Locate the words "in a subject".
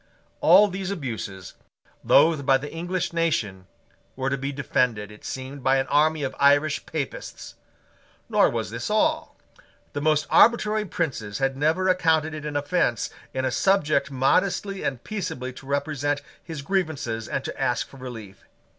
13.31-14.09